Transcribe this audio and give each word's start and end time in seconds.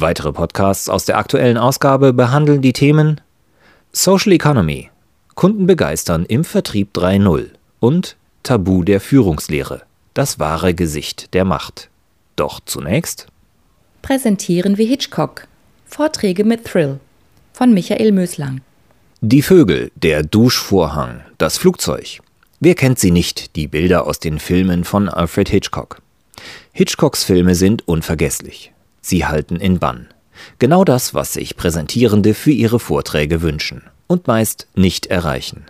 Weitere 0.00 0.32
Podcasts 0.32 0.88
aus 0.88 1.04
der 1.04 1.18
aktuellen 1.18 1.58
Ausgabe 1.58 2.14
behandeln 2.14 2.62
die 2.62 2.72
Themen 2.72 3.20
Social 3.92 4.32
Economy, 4.32 4.88
Kunden 5.34 5.66
begeistern 5.66 6.24
im 6.24 6.44
Vertrieb 6.44 6.96
3.0 6.96 7.48
und 7.80 8.16
Tabu 8.42 8.82
der 8.82 9.02
Führungslehre, 9.02 9.82
das 10.14 10.38
wahre 10.38 10.72
Gesicht 10.72 11.34
der 11.34 11.44
Macht. 11.44 11.90
Doch 12.34 12.60
zunächst 12.64 13.26
präsentieren 14.00 14.78
wir 14.78 14.86
Hitchcock, 14.86 15.46
Vorträge 15.84 16.44
mit 16.44 16.64
Thrill 16.64 16.98
von 17.52 17.74
Michael 17.74 18.12
Möslang. 18.12 18.62
Die 19.20 19.42
Vögel, 19.42 19.92
der 19.96 20.22
Duschvorhang, 20.22 21.20
das 21.36 21.58
Flugzeug. 21.58 22.20
Wer 22.58 22.74
kennt 22.74 22.98
sie 22.98 23.10
nicht, 23.10 23.54
die 23.54 23.68
Bilder 23.68 24.06
aus 24.06 24.18
den 24.18 24.38
Filmen 24.38 24.84
von 24.84 25.10
Alfred 25.10 25.50
Hitchcock? 25.50 26.00
Hitchcocks 26.72 27.22
Filme 27.22 27.54
sind 27.54 27.86
unvergesslich. 27.86 28.72
Sie 29.00 29.24
halten 29.26 29.56
in 29.56 29.78
Bann. 29.78 30.08
Genau 30.58 30.84
das, 30.84 31.14
was 31.14 31.32
sich 31.34 31.56
Präsentierende 31.56 32.34
für 32.34 32.50
ihre 32.50 32.78
Vorträge 32.78 33.42
wünschen 33.42 33.82
und 34.06 34.26
meist 34.26 34.68
nicht 34.74 35.06
erreichen. 35.06 35.66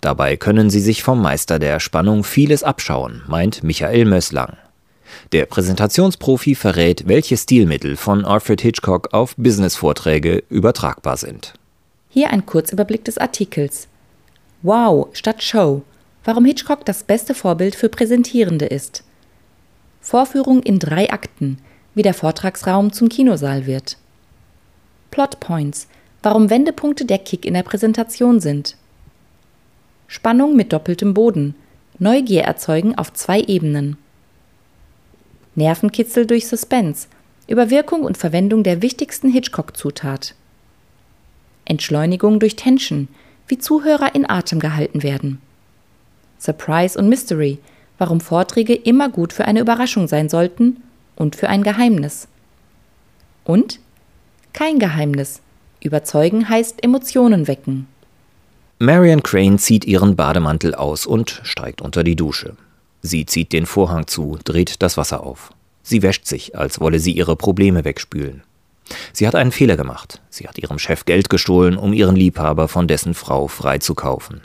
Dabei 0.00 0.36
können 0.36 0.70
sie 0.70 0.80
sich 0.80 1.02
vom 1.02 1.20
Meister 1.20 1.58
der 1.58 1.80
Spannung 1.80 2.24
vieles 2.24 2.62
abschauen, 2.62 3.22
meint 3.26 3.62
Michael 3.62 4.04
Mösslang. 4.04 4.56
Der 5.32 5.46
Präsentationsprofi 5.46 6.54
verrät, 6.54 7.06
welche 7.06 7.36
Stilmittel 7.36 7.96
von 7.96 8.24
Alfred 8.24 8.60
Hitchcock 8.60 9.12
auf 9.12 9.34
Business-Vorträge 9.36 10.42
übertragbar 10.48 11.16
sind. 11.16 11.54
Hier 12.10 12.30
ein 12.30 12.46
Kurzüberblick 12.46 13.04
des 13.04 13.18
Artikels. 13.18 13.88
Wow 14.62 15.08
statt 15.12 15.42
Show. 15.42 15.82
Warum 16.24 16.44
Hitchcock 16.44 16.84
das 16.84 17.04
beste 17.04 17.34
Vorbild 17.34 17.76
für 17.76 17.88
Präsentierende 17.88 18.66
ist. 18.66 19.04
Vorführung 20.00 20.62
in 20.62 20.78
drei 20.78 21.10
Akten 21.10 21.58
wie 21.96 22.02
der 22.02 22.14
Vortragsraum 22.14 22.92
zum 22.92 23.08
Kinosaal 23.08 23.66
wird. 23.66 23.96
Plotpoints, 25.10 25.88
warum 26.22 26.50
Wendepunkte 26.50 27.06
der 27.06 27.18
Kick 27.18 27.46
in 27.46 27.54
der 27.54 27.62
Präsentation 27.62 28.38
sind. 28.38 28.76
Spannung 30.06 30.54
mit 30.54 30.72
doppeltem 30.72 31.14
Boden, 31.14 31.56
Neugier 31.98 32.42
erzeugen 32.42 32.96
auf 32.98 33.14
zwei 33.14 33.40
Ebenen. 33.40 33.96
Nervenkitzel 35.54 36.26
durch 36.26 36.46
Suspense, 36.46 37.08
Überwirkung 37.48 38.02
und 38.02 38.18
Verwendung 38.18 38.62
der 38.62 38.82
wichtigsten 38.82 39.30
Hitchcock-Zutat. 39.30 40.34
Entschleunigung 41.64 42.38
durch 42.38 42.56
Tension, 42.56 43.08
wie 43.48 43.56
Zuhörer 43.56 44.14
in 44.14 44.28
Atem 44.28 44.60
gehalten 44.60 45.02
werden. 45.02 45.40
Surprise 46.38 46.98
und 46.98 47.08
Mystery, 47.08 47.58
warum 47.96 48.20
Vorträge 48.20 48.74
immer 48.74 49.08
gut 49.08 49.32
für 49.32 49.46
eine 49.46 49.60
Überraschung 49.60 50.08
sein 50.08 50.28
sollten 50.28 50.82
und 51.16 51.34
für 51.34 51.48
ein 51.48 51.62
Geheimnis. 51.62 52.28
Und 53.44 53.80
kein 54.52 54.78
Geheimnis. 54.78 55.40
Überzeugen 55.80 56.48
heißt 56.48 56.82
Emotionen 56.82 57.48
wecken. 57.48 57.88
Marion 58.78 59.22
Crane 59.22 59.58
zieht 59.58 59.84
ihren 59.84 60.16
Bademantel 60.16 60.74
aus 60.74 61.06
und 61.06 61.40
steigt 61.42 61.80
unter 61.80 62.04
die 62.04 62.16
Dusche. 62.16 62.56
Sie 63.02 63.24
zieht 63.24 63.52
den 63.52 63.66
Vorhang 63.66 64.06
zu, 64.06 64.38
dreht 64.44 64.82
das 64.82 64.96
Wasser 64.96 65.22
auf. 65.22 65.52
Sie 65.82 66.02
wäscht 66.02 66.26
sich, 66.26 66.56
als 66.56 66.80
wolle 66.80 66.98
sie 66.98 67.12
ihre 67.12 67.36
Probleme 67.36 67.84
wegspülen. 67.84 68.42
Sie 69.12 69.26
hat 69.26 69.34
einen 69.34 69.52
Fehler 69.52 69.76
gemacht. 69.76 70.20
Sie 70.30 70.46
hat 70.48 70.58
ihrem 70.58 70.78
Chef 70.78 71.04
Geld 71.04 71.30
gestohlen, 71.30 71.76
um 71.76 71.92
ihren 71.92 72.16
Liebhaber 72.16 72.68
von 72.68 72.88
dessen 72.88 73.14
Frau 73.14 73.48
freizukaufen. 73.48 74.42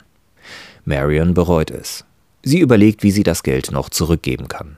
Marion 0.84 1.34
bereut 1.34 1.70
es. 1.70 2.04
Sie 2.42 2.58
überlegt, 2.58 3.02
wie 3.02 3.10
sie 3.10 3.22
das 3.22 3.42
Geld 3.42 3.70
noch 3.70 3.88
zurückgeben 3.88 4.48
kann. 4.48 4.76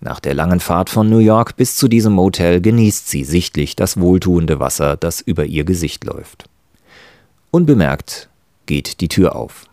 Nach 0.00 0.20
der 0.20 0.34
langen 0.34 0.60
Fahrt 0.60 0.90
von 0.90 1.10
New 1.10 1.18
York 1.18 1.56
bis 1.56 1.76
zu 1.76 1.88
diesem 1.88 2.12
Motel 2.12 2.60
genießt 2.60 3.08
sie 3.08 3.24
sichtlich 3.24 3.74
das 3.74 3.98
wohltuende 3.98 4.60
Wasser, 4.60 4.96
das 4.96 5.20
über 5.20 5.44
ihr 5.44 5.64
Gesicht 5.64 6.04
läuft. 6.04 6.44
Unbemerkt 7.50 8.28
geht 8.66 9.00
die 9.00 9.08
Tür 9.08 9.34
auf. 9.34 9.64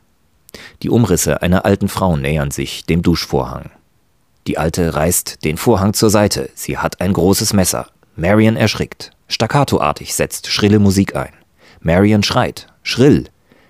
Die 0.82 0.90
Umrisse 0.90 1.42
einer 1.42 1.66
alten 1.66 1.90
Frau 1.90 2.16
nähern 2.16 2.50
sich 2.50 2.86
dem 2.86 3.02
Duschvorhang. 3.02 3.70
Die 4.48 4.58
Alte 4.58 4.96
reißt 4.96 5.44
den 5.44 5.58
Vorhang 5.58 5.94
zur 5.94 6.10
Seite. 6.10 6.50
Sie 6.56 6.78
hat 6.78 7.02
ein 7.02 7.14
großes 7.14 7.54
Messer. 7.54 7.88
Marion 8.16 8.56
erschrickt. 8.56 9.12
Staccatoartig 9.28 10.14
setzt 10.14 10.48
schrille 10.48 10.80
Musik 10.80 11.16
ein. 11.16 11.34
Marion 11.82 12.24
schreit. 12.24 12.68
Schrill. 12.84 13.26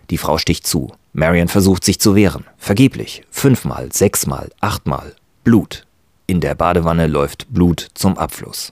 Die 0.10 0.18
Frau 0.18 0.38
sticht 0.38 0.68
zu. 0.68 0.94
Marion 1.14 1.48
versucht 1.48 1.84
sich 1.84 2.00
zu 2.00 2.14
wehren. 2.14 2.46
Vergeblich. 2.58 3.24
Fünfmal, 3.32 3.92
sechsmal, 3.92 4.50
achtmal. 4.60 5.16
Blut. 5.44 5.85
In 6.28 6.42
der 6.42 6.56
Badewanne 6.56 7.06
läuft 7.06 7.54
Blut 7.54 7.88
zum 7.94 8.18
Abfluss. 8.18 8.72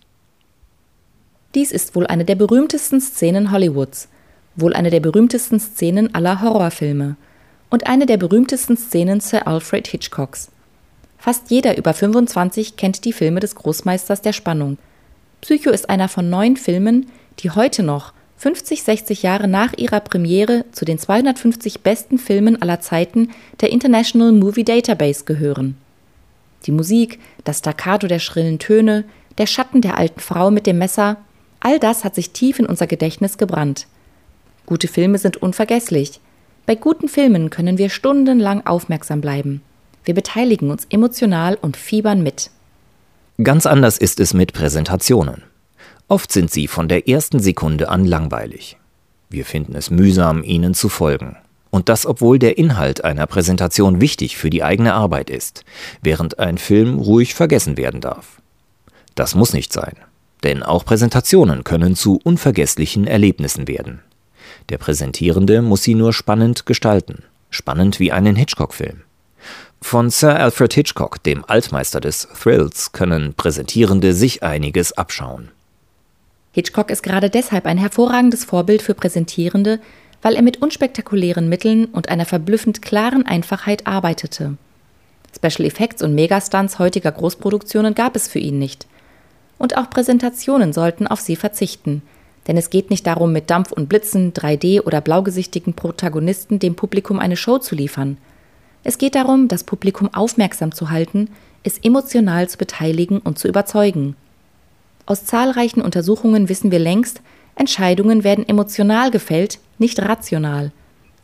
Dies 1.54 1.72
ist 1.72 1.96
wohl 1.96 2.08
eine 2.08 2.26
der 2.26 2.34
berühmtesten 2.34 3.00
Szenen 3.00 3.52
Hollywoods, 3.52 4.08
wohl 4.56 4.74
eine 4.74 4.90
der 4.90 5.02
berühmtesten 5.02 5.60
Szenen 5.60 6.16
aller 6.16 6.42
Horrorfilme 6.42 7.16
und 7.70 7.86
eine 7.86 8.08
der 8.08 8.18
berühmtesten 8.18 8.76
Szenen 8.76 9.20
Sir 9.20 9.48
Alfred 9.48 9.88
Hitchcocks. 9.88 10.50
Fast 11.20 11.52
jeder 11.52 11.78
über 11.78 11.94
25 11.94 12.76
kennt 12.76 13.06
die 13.06 13.14
Filme 13.14 13.40
des 13.40 13.54
Großmeisters 13.54 14.22
der 14.22 14.34
Spannung. 14.34 14.80
Psycho 15.42 15.70
ist 15.70 15.92
einer 15.92 16.10
von 16.10 16.32
neun 16.32 16.58
Filmen, 16.58 17.06
die 17.40 17.52
heute 17.52 17.84
noch, 17.84 18.14
50, 18.38 18.82
60 18.82 19.22
Jahre 19.22 19.48
nach 19.48 19.74
ihrer 19.78 20.00
Premiere, 20.00 20.66
zu 20.72 20.86
den 20.86 20.98
250 20.98 21.82
besten 21.82 22.18
Filmen 22.18 22.60
aller 22.64 22.82
Zeiten 22.82 23.30
der 23.62 23.72
International 23.72 24.32
Movie 24.32 24.66
Database 24.66 25.24
gehören. 25.26 25.78
Die 26.66 26.72
Musik, 26.72 27.20
das 27.44 27.60
Staccato 27.60 28.08
der 28.08 28.20
schrillen 28.20 28.60
Töne, 28.60 29.06
der 29.38 29.48
Schatten 29.48 29.82
der 29.82 29.98
alten 29.98 30.20
Frau 30.20 30.52
mit 30.52 30.66
dem 30.66 30.78
Messer, 30.78 31.18
all 31.60 31.80
das 31.80 32.04
hat 32.04 32.16
sich 32.16 32.32
tief 32.32 32.60
in 32.60 32.66
unser 32.66 32.88
Gedächtnis 32.88 33.38
gebrannt. 33.38 33.88
Gute 34.66 34.88
Filme 34.88 35.18
sind 35.18 35.38
unvergesslich. 35.38 36.20
Bei 36.66 36.76
guten 36.76 37.10
Filmen 37.10 37.50
können 37.50 37.78
wir 37.78 37.90
stundenlang 37.90 38.66
aufmerksam 38.66 39.20
bleiben. 39.20 39.62
Wir 40.06 40.14
beteiligen 40.14 40.72
uns 40.72 40.86
emotional 40.90 41.58
und 41.62 41.78
fiebern 41.78 42.24
mit. 42.24 42.50
Ganz 43.42 43.66
anders 43.66 43.98
ist 43.98 44.20
es 44.20 44.34
mit 44.34 44.54
Präsentationen. 44.54 45.44
Oft 46.08 46.32
sind 46.32 46.52
sie 46.52 46.68
von 46.68 46.88
der 46.88 47.10
ersten 47.10 47.40
Sekunde 47.40 47.90
an 47.90 48.06
langweilig. 48.06 48.78
Wir 49.30 49.46
finden 49.46 49.76
es 49.76 49.90
mühsam, 49.90 50.44
ihnen 50.44 50.74
zu 50.74 50.90
folgen. 50.90 51.38
Und 51.74 51.90
das, 51.90 52.06
obwohl 52.06 52.38
der 52.38 52.60
Inhalt 52.60 53.04
einer 53.04 53.26
Präsentation 53.26 54.00
wichtig 54.00 54.38
für 54.38 54.52
die 54.52 54.62
eigene 54.62 54.94
Arbeit 54.94 55.32
ist, 55.32 55.66
während 56.04 56.38
ein 56.38 56.60
Film 56.60 57.00
ruhig 57.00 57.34
vergessen 57.34 57.78
werden 57.78 58.00
darf. 58.00 58.44
Das 59.16 59.34
muss 59.34 59.54
nicht 59.54 59.74
sein, 59.74 59.96
denn 60.44 60.62
auch 60.62 60.86
Präsentationen 60.86 61.64
können 61.64 61.96
zu 61.96 62.20
unvergesslichen 62.24 63.08
Erlebnissen 63.08 63.68
werden. 63.68 64.02
Der 64.70 64.78
Präsentierende 64.78 65.64
muss 65.64 65.82
sie 65.82 65.96
nur 65.96 66.14
spannend 66.14 66.68
gestalten, 66.68 67.24
spannend 67.50 68.00
wie 68.00 68.12
einen 68.12 68.36
Hitchcock-Film. 68.36 69.02
Von 69.82 70.12
Sir 70.12 70.40
Alfred 70.40 70.76
Hitchcock, 70.76 71.24
dem 71.24 71.44
Altmeister 71.44 72.00
des 72.00 72.28
Thrills, 72.40 72.92
können 72.92 73.34
Präsentierende 73.34 74.14
sich 74.14 74.44
einiges 74.44 74.92
abschauen. 74.92 75.50
Hitchcock 76.52 76.92
ist 76.92 77.02
gerade 77.02 77.32
deshalb 77.32 77.66
ein 77.66 77.80
hervorragendes 77.80 78.46
Vorbild 78.46 78.84
für 78.84 78.94
Präsentierende, 78.94 79.80
weil 80.24 80.36
er 80.36 80.42
mit 80.42 80.62
unspektakulären 80.62 81.48
Mitteln 81.48 81.86
und 81.86 82.10
einer 82.10 82.26
verblüffend 82.26 82.82
klaren 82.82 83.28
Einfachheit 83.28 83.86
arbeitete. 83.86 84.58
Special 85.36 85.68
Effects 85.68 86.02
und 86.02 86.16
Megastunts 86.16 86.80
heutiger 86.80 87.12
Großproduktionen 87.12 87.94
gab 87.94 88.16
es 88.16 88.28
für 88.28 88.40
ihn 88.40 88.58
nicht. 88.58 88.88
Und 89.60 89.78
auch 89.78 89.90
Präsentationen 89.90 90.74
sollten 90.74 91.08
auf 91.08 91.20
sie 91.20 91.36
verzichten, 91.36 92.02
denn 92.48 92.58
es 92.58 92.70
geht 92.70 92.90
nicht 92.90 93.06
darum, 93.06 93.32
mit 93.32 93.50
Dampf 93.50 93.72
und 93.72 93.90
Blitzen, 93.90 94.34
3D 94.34 94.82
oder 94.82 95.02
blaugesichtigen 95.02 95.74
Protagonisten 95.74 96.60
dem 96.60 96.76
Publikum 96.76 97.20
eine 97.20 97.38
Show 97.38 97.58
zu 97.58 97.76
liefern. 97.76 98.18
Es 98.84 98.98
geht 98.98 99.16
darum, 99.16 99.48
das 99.48 99.64
Publikum 99.64 100.14
aufmerksam 100.14 100.74
zu 100.74 100.90
halten, 100.90 101.30
es 101.64 101.78
emotional 101.78 102.50
zu 102.50 102.58
beteiligen 102.58 103.20
und 103.20 103.40
zu 103.40 103.48
überzeugen. 103.48 104.16
Aus 105.06 105.26
zahlreichen 105.26 105.82
Untersuchungen 105.82 106.50
wissen 106.50 106.72
wir 106.72 106.80
längst, 106.80 107.22
Entscheidungen 107.56 108.24
werden 108.24 108.48
emotional 108.48 109.12
gefällt, 109.12 109.60
nicht 109.78 110.00
rational. 110.00 110.72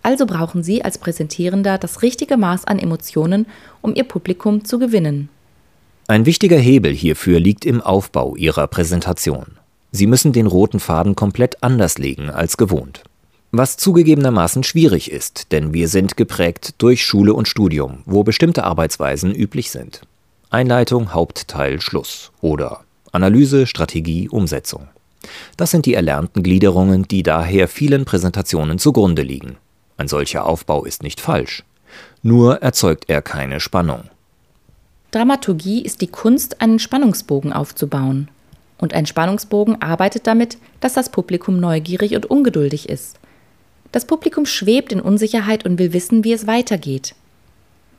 Also 0.02 0.26
brauchen 0.26 0.64
Sie 0.64 0.84
als 0.84 0.98
Präsentierender 0.98 1.78
das 1.78 2.02
richtige 2.02 2.38
Maß 2.38 2.66
an 2.66 2.80
Emotionen, 2.80 3.48
um 3.81 3.96
Ihr 3.96 4.06
Publikum 4.06 4.64
zu 4.64 4.80
gewinnen. 4.80 5.30
Ein 6.08 6.26
wichtiger 6.26 6.58
Hebel 6.58 6.94
hierfür 6.94 7.40
liegt 7.40 7.66
im 7.66 7.81
Aufbau 7.81 8.36
Ihrer 8.36 8.68
Präsentation. 8.68 9.58
Sie 9.92 10.08
müssen 10.08 10.34
den 10.34 10.48
roten 10.48 10.80
Faden 10.80 11.16
komplett 11.16 11.62
anders 11.64 11.98
legen 11.98 12.30
als 12.30 12.58
gewohnt. 12.58 13.04
Was 13.52 13.78
zugegebenermaßen 13.78 14.64
schwierig 14.64 15.12
ist, 15.12 15.52
denn 15.52 15.74
wir 15.74 15.88
sind 15.88 16.18
geprägt 16.18 16.75
durch 16.78 17.04
Schule 17.04 17.34
und 17.34 17.48
Studium, 17.48 18.04
wo 18.06 18.24
bestimmte 18.24 18.64
Arbeitsweisen 18.64 19.34
üblich 19.34 19.72
sind. 19.72 20.02
Einleitung, 20.52 21.14
Hauptteil, 21.14 21.82
Schluss 21.82 22.32
oder 22.42 22.82
Analyse, 23.12 23.66
Strategie, 23.66 24.30
Umsetzung. 24.30 24.88
Das 25.57 25.71
sind 25.71 25.86
die 25.86 25.94
erlernten 25.94 26.44
Gliederungen, 26.44 27.04
die 27.04 27.24
daher 27.24 27.68
vielen 27.68 28.06
Präsentationen 28.06 28.80
zugrunde 28.80 29.21
liegen. 29.21 29.57
Ein 29.98 30.07
solcher 30.07 30.45
Aufbau 30.45 30.86
ist 30.86 31.04
nicht 31.04 31.19
falsch, 31.19 31.63
nur 32.21 32.62
erzeugt 32.62 33.06
er 33.07 33.21
keine 33.21 33.60
Spannung. 33.60 34.04
Dramaturgie 35.12 35.81
ist 35.81 36.01
die 36.01 36.07
Kunst, 36.07 36.62
einen 36.62 36.80
Spannungsbogen 36.80 37.51
aufzubauen. 37.51 38.30
Und 38.77 38.94
ein 38.94 39.06
Spannungsbogen 39.06 39.81
arbeitet 39.81 40.27
damit, 40.27 40.57
dass 40.80 40.94
das 40.94 41.10
Publikum 41.10 41.60
neugierig 41.60 42.15
und 42.15 42.27
ungeduldig 42.27 42.88
ist. 42.88 43.19
Das 43.92 44.06
Publikum 44.06 44.45
schwebt 44.45 44.92
in 44.92 45.01
Unsicherheit 45.01 45.65
und 45.65 45.80
will 45.80 45.94
wissen, 45.94 46.24
wie 46.24 46.31
es 46.31 46.48
weitergeht. 46.48 47.15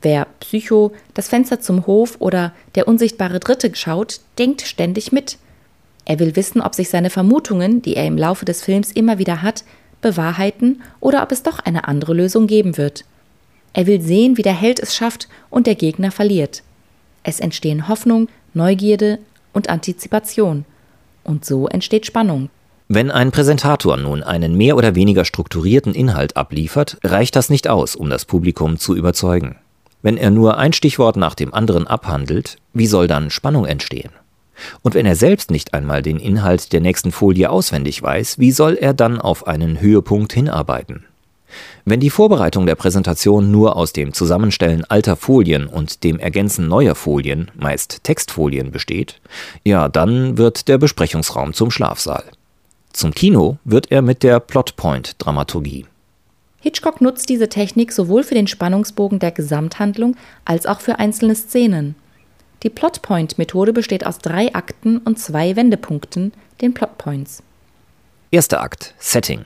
Wer 0.01 0.25
Psycho, 0.39 0.93
das 1.13 1.27
Fenster 1.27 1.59
zum 1.59 1.85
Hof 1.85 2.15
oder 2.19 2.53
der 2.75 2.87
unsichtbare 2.87 3.39
Dritte 3.39 3.75
schaut, 3.75 4.21
denkt 4.39 4.61
ständig 4.61 5.11
mit. 5.11 5.37
Er 6.05 6.19
will 6.19 6.35
wissen, 6.35 6.61
ob 6.61 6.75
sich 6.75 6.89
seine 6.89 7.09
Vermutungen, 7.09 7.81
die 7.81 7.95
er 7.95 8.05
im 8.05 8.17
Laufe 8.17 8.45
des 8.45 8.63
Films 8.63 8.91
immer 8.91 9.17
wieder 9.17 9.41
hat, 9.41 9.63
bewahrheiten 10.01 10.81
oder 10.99 11.23
ob 11.23 11.31
es 11.31 11.43
doch 11.43 11.59
eine 11.59 11.87
andere 11.87 12.13
Lösung 12.13 12.47
geben 12.47 12.77
wird. 12.77 13.05
Er 13.73 13.87
will 13.87 14.01
sehen, 14.01 14.37
wie 14.37 14.41
der 14.41 14.59
Held 14.59 14.79
es 14.79 14.95
schafft 14.95 15.29
und 15.49 15.67
der 15.67 15.75
Gegner 15.75 16.11
verliert. 16.11 16.63
Es 17.23 17.39
entstehen 17.39 17.87
Hoffnung, 17.87 18.27
Neugierde 18.53 19.19
und 19.53 19.69
Antizipation. 19.69 20.65
Und 21.23 21.45
so 21.45 21.67
entsteht 21.67 22.05
Spannung. 22.05 22.49
Wenn 22.87 23.11
ein 23.11 23.31
Präsentator 23.31 23.95
nun 23.95 24.23
einen 24.23 24.57
mehr 24.57 24.75
oder 24.75 24.95
weniger 24.95 25.23
strukturierten 25.23 25.93
Inhalt 25.93 26.35
abliefert, 26.35 26.97
reicht 27.03 27.37
das 27.37 27.49
nicht 27.49 27.69
aus, 27.69 27.95
um 27.95 28.09
das 28.09 28.25
Publikum 28.25 28.77
zu 28.77 28.95
überzeugen. 28.95 29.55
Wenn 30.01 30.17
er 30.17 30.31
nur 30.31 30.57
ein 30.57 30.73
Stichwort 30.73 31.15
nach 31.15 31.35
dem 31.35 31.53
anderen 31.53 31.87
abhandelt, 31.87 32.57
wie 32.73 32.87
soll 32.87 33.07
dann 33.07 33.29
Spannung 33.29 33.65
entstehen? 33.65 34.11
Und 34.81 34.93
wenn 34.93 35.05
er 35.05 35.15
selbst 35.15 35.51
nicht 35.51 35.73
einmal 35.73 36.01
den 36.01 36.19
Inhalt 36.19 36.73
der 36.73 36.81
nächsten 36.81 37.11
Folie 37.11 37.49
auswendig 37.49 38.01
weiß, 38.01 38.39
wie 38.39 38.51
soll 38.51 38.75
er 38.75 38.93
dann 38.93 39.19
auf 39.19 39.47
einen 39.47 39.81
Höhepunkt 39.81 40.33
hinarbeiten? 40.33 41.05
Wenn 41.83 41.99
die 41.99 42.09
Vorbereitung 42.09 42.65
der 42.65 42.75
Präsentation 42.75 43.51
nur 43.51 43.75
aus 43.75 43.93
dem 43.93 44.13
Zusammenstellen 44.13 44.85
alter 44.85 45.15
Folien 45.15 45.67
und 45.67 46.03
dem 46.03 46.19
Ergänzen 46.19 46.67
neuer 46.67 46.95
Folien, 46.95 47.49
meist 47.55 48.03
Textfolien, 48.03 48.71
besteht, 48.71 49.19
ja, 49.63 49.89
dann 49.89 50.37
wird 50.37 50.67
der 50.67 50.77
Besprechungsraum 50.77 51.53
zum 51.53 51.71
Schlafsaal. 51.71 52.23
Zum 52.93 53.13
Kino 53.13 53.57
wird 53.63 53.91
er 53.91 54.01
mit 54.01 54.23
der 54.23 54.39
Plotpoint-Dramaturgie. 54.39 55.85
Hitchcock 56.59 57.01
nutzt 57.01 57.29
diese 57.29 57.49
Technik 57.49 57.91
sowohl 57.91 58.23
für 58.23 58.35
den 58.35 58.47
Spannungsbogen 58.47 59.17
der 59.17 59.31
Gesamthandlung 59.31 60.15
als 60.45 60.67
auch 60.67 60.79
für 60.79 60.99
einzelne 60.99 61.35
Szenen. 61.35 61.95
Die 62.63 62.69
Plotpoint-Methode 62.69 63.73
besteht 63.73 64.05
aus 64.05 64.19
drei 64.19 64.53
Akten 64.53 64.99
und 64.99 65.17
zwei 65.17 65.55
Wendepunkten, 65.55 66.31
den 66.61 66.73
Plotpoints. 66.73 67.41
Erster 68.29 68.61
Akt 68.61 68.93
Setting. 68.99 69.45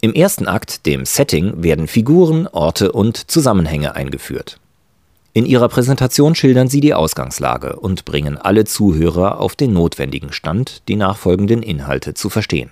Im 0.00 0.12
ersten 0.12 0.46
Akt, 0.46 0.86
dem 0.86 1.04
Setting, 1.04 1.62
werden 1.62 1.86
Figuren, 1.86 2.48
Orte 2.48 2.92
und 2.92 3.30
Zusammenhänge 3.30 3.94
eingeführt. 3.94 4.58
In 5.32 5.46
ihrer 5.46 5.68
Präsentation 5.68 6.34
schildern 6.34 6.68
sie 6.68 6.80
die 6.80 6.94
Ausgangslage 6.94 7.76
und 7.76 8.04
bringen 8.04 8.36
alle 8.36 8.64
Zuhörer 8.64 9.40
auf 9.40 9.54
den 9.54 9.72
notwendigen 9.72 10.32
Stand, 10.32 10.82
die 10.88 10.96
nachfolgenden 10.96 11.62
Inhalte 11.62 12.14
zu 12.14 12.28
verstehen. 12.28 12.70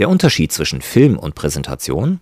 Der 0.00 0.08
Unterschied 0.08 0.50
zwischen 0.50 0.82
Film 0.82 1.18
und 1.18 1.36
Präsentation? 1.36 2.18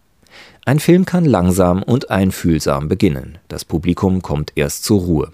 Ein 0.66 0.78
Film 0.78 1.06
kann 1.06 1.24
langsam 1.24 1.82
und 1.82 2.10
einfühlsam 2.10 2.88
beginnen, 2.88 3.38
das 3.48 3.64
Publikum 3.64 4.20
kommt 4.20 4.52
erst 4.56 4.84
zur 4.84 5.00
Ruhe. 5.00 5.32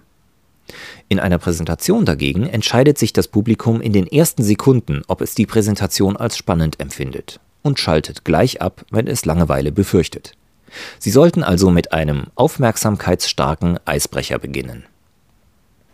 In 1.09 1.21
einer 1.21 1.39
Präsentation 1.39 2.05
dagegen 2.05 2.47
entscheidet 2.47 2.99
sich 2.99 3.13
das 3.13 3.29
Publikum 3.29 3.81
in 3.81 3.93
den 3.93 4.07
ersten 4.07 4.43
Sekunden, 4.43 5.03
ob 5.07 5.21
es 5.21 5.35
die 5.35 5.47
Präsentation 5.47 6.17
als 6.17 6.37
spannend 6.37 6.81
empfindet 6.81 7.41
und 7.63 7.79
schaltet 7.79 8.25
gleich 8.25 8.61
ab, 8.61 8.85
wenn 8.91 9.07
es 9.07 9.25
Langeweile 9.25 9.73
befürchtet. 9.73 10.33
Sie 10.99 11.11
sollten 11.11 11.43
also 11.43 11.71
mit 11.71 11.93
einem 11.93 12.25
aufmerksamkeitsstarken 12.35 13.79
Eisbrecher 13.85 14.39
beginnen. 14.39 14.85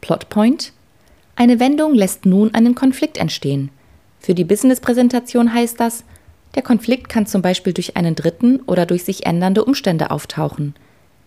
Plotpoint 0.00 0.72
Eine 1.36 1.60
Wendung 1.60 1.94
lässt 1.94 2.26
nun 2.26 2.54
einen 2.54 2.74
Konflikt 2.74 3.18
entstehen. 3.18 3.70
Für 4.20 4.34
die 4.34 4.44
Business-Präsentation 4.44 5.52
heißt 5.52 5.78
das, 5.78 6.04
der 6.54 6.62
Konflikt 6.62 7.08
kann 7.08 7.26
zum 7.26 7.42
Beispiel 7.42 7.72
durch 7.72 7.96
einen 7.96 8.14
Dritten 8.14 8.60
oder 8.66 8.84
durch 8.84 9.04
sich 9.04 9.26
ändernde 9.26 9.64
Umstände 9.64 10.10
auftauchen. 10.10 10.74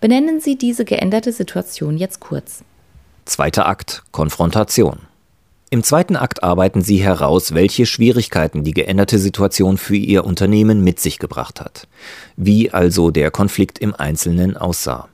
Benennen 0.01 0.39
Sie 0.39 0.57
diese 0.57 0.85
geänderte 0.85 1.31
Situation 1.31 1.97
jetzt 1.97 2.19
kurz. 2.19 2.63
Zweiter 3.27 3.67
Akt 3.67 4.03
Konfrontation. 4.11 4.99
Im 5.71 5.81
zweiten 5.81 6.15
Akt 6.15 6.43
arbeiten 6.43 6.83
Sie 6.83 6.97
heraus, 6.97 7.55
welche 7.55 7.87
Schwierigkeiten 7.87 8.63
die 8.63 8.71
geänderte 8.71 9.17
Situation 9.17 9.79
für 9.79 9.95
Ihr 9.95 10.25
Unternehmen 10.25 10.83
mit 10.83 10.99
sich 10.99 11.17
gebracht 11.17 11.59
hat, 11.59 11.87
wie 12.37 12.69
also 12.69 13.09
der 13.09 13.31
Konflikt 13.31 13.79
im 13.79 13.95
Einzelnen 13.95 14.55
aussah. 14.55 15.09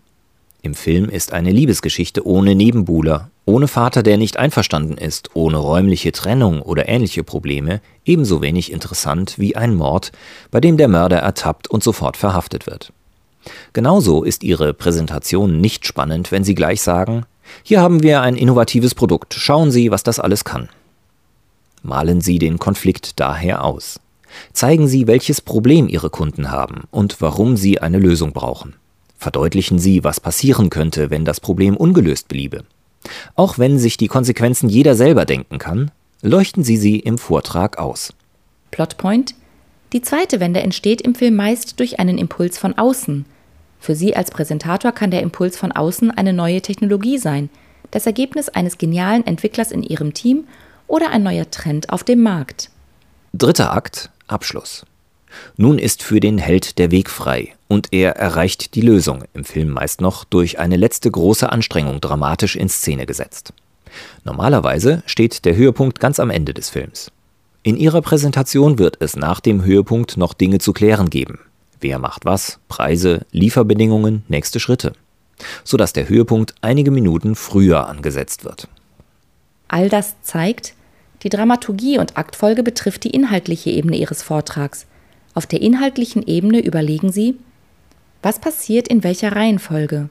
Im 0.62 0.76
Film 0.76 1.08
ist 1.08 1.32
eine 1.32 1.54
Liebesgeschichte 1.54 2.28
ohne 2.28 2.54
Nebenbuhler, 2.54 3.32
ohne 3.46 3.70
Vater, 3.70 4.04
der 4.04 4.18
nicht 4.18 4.36
einverstanden 4.36 4.98
ist, 4.98 5.30
ohne 5.34 5.58
räumliche 5.58 6.12
Trennung 6.12 6.62
oder 6.62 6.90
ähnliche 6.90 7.24
Probleme 7.24 7.80
ebenso 8.04 8.42
wenig 8.42 8.74
interessant 8.74 9.40
wie 9.40 9.56
ein 9.56 9.74
Mord, 9.74 10.12
bei 10.52 10.60
dem 10.60 10.76
der 10.76 10.90
Mörder 10.90 11.20
ertappt 11.20 11.70
und 11.70 11.82
sofort 11.82 12.18
verhaftet 12.18 12.68
wird. 12.68 12.92
Genauso 13.72 14.24
ist 14.24 14.44
Ihre 14.44 14.74
Präsentation 14.74 15.62
nicht 15.62 15.86
spannend, 15.86 16.34
wenn 16.34 16.44
Sie 16.44 16.56
gleich 16.56 16.82
sagen, 16.82 17.26
hier 17.64 17.82
haben 17.82 18.04
wir 18.04 18.22
ein 18.22 18.36
innovatives 18.36 18.96
Produkt, 18.96 19.34
schauen 19.34 19.72
Sie, 19.72 19.92
was 19.92 20.04
das 20.04 20.20
alles 20.20 20.44
kann. 20.44 20.70
Malen 21.84 22.22
Sie 22.22 22.40
den 22.40 22.60
Konflikt 22.60 23.20
daher 23.20 23.64
aus. 23.64 24.00
Zeigen 24.54 24.88
Sie, 24.88 25.08
welches 25.08 25.42
Problem 25.42 25.88
Ihre 25.88 26.10
Kunden 26.10 26.52
haben 26.52 26.84
und 26.92 27.22
warum 27.22 27.58
Sie 27.58 27.80
eine 27.80 28.00
Lösung 28.00 28.34
brauchen. 28.34 28.76
Verdeutlichen 29.18 29.78
Sie, 29.78 30.04
was 30.04 30.20
passieren 30.20 30.70
könnte, 30.70 31.10
wenn 31.10 31.26
das 31.26 31.40
Problem 31.40 31.78
ungelöst 31.78 32.28
bliebe. 32.28 32.64
Auch 33.36 33.58
wenn 33.58 33.80
sich 33.80 33.98
die 33.98 34.08
Konsequenzen 34.08 34.70
jeder 34.70 34.96
selber 34.96 35.26
denken 35.26 35.58
kann, 35.58 35.92
leuchten 36.22 36.64
Sie 36.64 36.78
sie 36.78 37.00
im 37.00 37.18
Vortrag 37.18 37.78
aus. 37.78 38.14
Plotpoint 38.70 39.36
Die 39.94 40.02
zweite 40.02 40.40
Wende 40.40 40.62
entsteht 40.62 41.02
im 41.02 41.16
Film 41.16 41.36
meist 41.36 41.80
durch 41.80 42.00
einen 42.00 42.18
Impuls 42.18 42.58
von 42.58 42.78
außen. 42.78 43.26
Für 43.82 43.96
Sie 43.96 44.16
als 44.16 44.30
Präsentator 44.30 44.92
kann 44.92 45.10
der 45.10 45.24
Impuls 45.24 45.58
von 45.58 45.72
außen 45.72 46.12
eine 46.12 46.34
neue 46.34 46.62
Technologie 46.62 47.18
sein, 47.18 47.50
das 47.90 48.06
Ergebnis 48.06 48.48
eines 48.48 48.78
genialen 48.78 49.26
Entwicklers 49.26 49.72
in 49.72 49.82
Ihrem 49.82 50.14
Team 50.14 50.46
oder 50.88 51.10
ein 51.10 51.24
neuer 51.24 51.50
Trend 51.50 51.90
auf 51.90 52.04
dem 52.04 52.22
Markt. 52.22 52.70
Dritter 53.34 53.74
Akt 53.74 54.12
Abschluss. 54.28 54.86
Nun 55.58 55.80
ist 55.80 56.04
für 56.04 56.20
den 56.20 56.38
Held 56.38 56.78
der 56.78 56.92
Weg 56.92 57.10
frei 57.10 57.56
und 57.68 57.88
er 57.92 58.18
erreicht 58.18 58.76
die 58.76 58.82
Lösung, 58.82 59.24
im 59.34 59.46
Film 59.46 59.70
meist 59.70 60.00
noch 60.00 60.26
durch 60.26 60.60
eine 60.60 60.78
letzte 60.78 61.10
große 61.10 61.52
Anstrengung 61.52 62.02
dramatisch 62.02 62.56
in 62.56 62.70
Szene 62.70 63.08
gesetzt. 63.08 63.52
Normalerweise 64.24 65.02
steht 65.08 65.44
der 65.44 65.56
Höhepunkt 65.56 66.00
ganz 66.00 66.20
am 66.20 66.30
Ende 66.30 66.54
des 66.54 66.70
Films. 66.70 67.12
In 67.64 67.78
ihrer 67.78 68.02
Präsentation 68.02 68.78
wird 68.78 68.98
es 69.00 69.16
nach 69.16 69.40
dem 69.40 69.64
Höhepunkt 69.64 70.18
noch 70.18 70.34
Dinge 70.34 70.60
zu 70.60 70.72
klären 70.72 71.10
geben. 71.10 71.40
Wer 71.82 71.98
macht 71.98 72.26
was, 72.26 72.60
Preise, 72.68 73.26
Lieferbedingungen, 73.32 74.24
nächste 74.28 74.60
Schritte. 74.60 74.94
Sodass 75.64 75.94
der 75.94 76.08
Höhepunkt 76.08 76.54
einige 76.62 76.92
Minuten 76.92 77.34
früher 77.36 77.88
angesetzt 77.88 78.46
wird. 78.46 78.68
All 79.68 79.90
das 79.90 80.16
zeigt, 80.22 80.76
die 81.24 81.30
Dramaturgie 81.30 81.98
und 81.98 82.18
Aktfolge 82.18 82.62
betrifft 82.62 83.04
die 83.04 83.10
inhaltliche 83.10 83.72
Ebene 83.72 83.98
Ihres 83.98 84.22
Vortrags. 84.22 84.86
Auf 85.34 85.48
der 85.48 85.62
inhaltlichen 85.62 86.26
Ebene 86.28 86.60
überlegen 86.60 87.12
Sie, 87.12 87.36
was 88.22 88.38
passiert 88.38 88.88
in 88.88 89.04
welcher 89.04 89.36
Reihenfolge? 89.36 90.10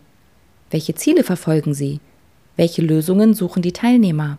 Welche 0.70 0.96
Ziele 0.96 1.22
verfolgen 1.22 1.74
Sie? 1.74 2.00
Welche 2.56 2.82
Lösungen 2.82 3.34
suchen 3.34 3.62
die 3.62 3.72
Teilnehmer? 3.72 4.38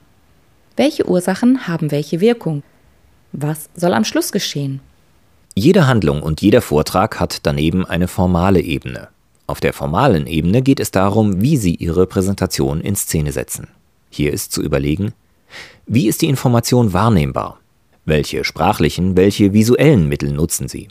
Welche 0.76 1.08
Ursachen 1.08 1.68
haben 1.68 1.92
welche 1.92 2.20
Wirkung? 2.20 2.64
Was 3.32 3.70
soll 3.74 3.94
am 3.94 4.04
Schluss 4.04 4.34
geschehen? 4.34 4.82
Jede 5.56 5.86
Handlung 5.86 6.24
und 6.24 6.42
jeder 6.42 6.62
Vortrag 6.62 7.20
hat 7.20 7.46
daneben 7.46 7.86
eine 7.86 8.08
formale 8.08 8.62
Ebene. 8.62 9.10
Auf 9.48 9.60
der 9.60 9.74
formalen 9.74 10.26
Ebene 10.26 10.62
geht 10.62 10.80
es 10.80 10.92
darum, 10.92 11.42
wie 11.42 11.58
Sie 11.58 11.76
Ihre 11.76 12.08
Präsentation 12.08 12.80
in 12.80 12.96
Szene 12.96 13.34
setzen. 13.34 13.68
Hier 14.10 14.32
ist 14.32 14.54
zu 14.54 14.62
überlegen, 14.62 15.12
wie 15.86 16.08
ist 16.08 16.22
die 16.22 16.30
Information 16.30 16.94
wahrnehmbar? 16.94 17.60
Welche 18.06 18.46
sprachlichen, 18.46 19.18
welche 19.18 19.52
visuellen 19.52 20.08
Mittel 20.08 20.32
nutzen 20.32 20.70
Sie? 20.70 20.88